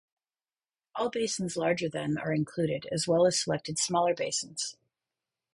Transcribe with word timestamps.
All 0.95 1.11
basins 1.11 1.55
larger 1.55 1.87
than 1.87 2.17
are 2.17 2.33
included 2.33 2.87
as 2.91 3.07
well 3.07 3.27
as 3.27 3.39
selected 3.39 3.77
smaller 3.77 4.15
basins. 4.15 4.75